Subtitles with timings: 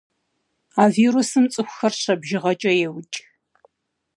[0.81, 3.17] А вирусым цӏыхухэр щэ бжыгъэкӏэ еукӏ.